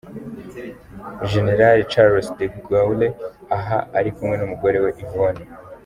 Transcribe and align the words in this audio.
Général 1.31 1.79
Charles 1.91 2.25
De 2.39 2.47
Gaulle, 2.67 3.07
aha 3.57 3.77
ari 3.97 4.09
kumwe 4.15 4.35
n’umugore 4.37 4.77
we 4.83 4.91
Yvone. 5.03 5.41